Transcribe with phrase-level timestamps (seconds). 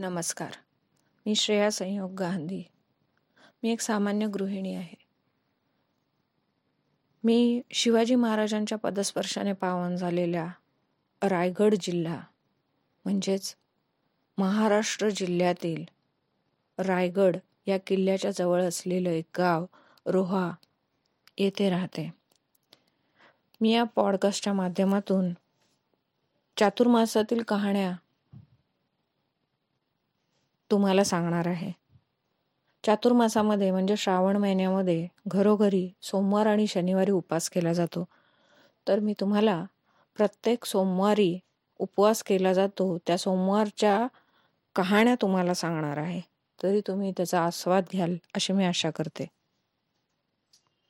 [0.00, 0.52] नमस्कार.
[1.26, 2.62] मी श्रेया संयोग गांधी.
[3.62, 4.94] मी एक सामान्य गृहिणी आहे.
[7.24, 10.46] मी शिवाजी महाराजांच्या पदस्पर्शाने पावन झालेल्या
[11.22, 12.20] रायगड जिल्हा
[13.04, 13.56] म्हणजेच
[14.38, 15.84] महाराष्ट्र जिल्ह्यातील
[16.78, 17.36] रायगड
[17.66, 19.66] या किल्ल्याच्या जवळ असलेलं एक गाव
[20.06, 20.52] रोहा
[21.38, 22.14] येथे राहते.
[23.60, 25.32] मी या पॉडकास्टच्या माध्यमातून
[26.56, 27.92] चातुर्मासातील कहाण्या
[30.70, 31.72] तुम्हाला सांगणार आहे.
[32.84, 38.04] चातुर्मासामध्ये म्हणजे श्रावण महिन्यामध्ये घरोघरी सोमवार आणि शनिवारी उपवास केला जातो.
[38.88, 39.64] तर मी तुम्हाला
[40.16, 41.38] प्रत्येक सोमवारी
[41.78, 44.06] उपवास केला जातो त्या सोमवारच्या
[44.76, 46.20] कहाण्या तुम्हाला सांगणार आहे.
[46.62, 49.26] तरी तुम्ही त्याचा आस्वाद घ्याल अशी मी आशा करते.